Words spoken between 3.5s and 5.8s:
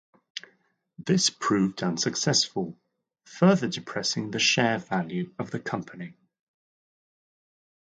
depressing the share value of the